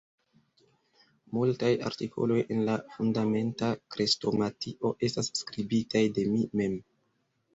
Multaj 1.37 1.69
artikoloj 1.89 2.37
en 2.55 2.63
la 2.69 2.77
Fundamenta 2.95 3.69
Krestomatio 3.95 4.93
estas 5.09 5.31
skribitaj 5.43 6.01
de 6.19 6.25
mi 6.33 6.43
mem. 6.63 6.75